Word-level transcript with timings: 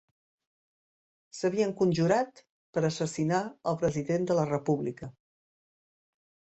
S'havien 1.39 1.75
conjurat 1.83 2.43
per 2.79 2.83
assassinar 2.91 3.43
el 3.73 3.79
president 3.85 4.27
de 4.33 4.43
la 4.43 4.49
república. 4.55 5.13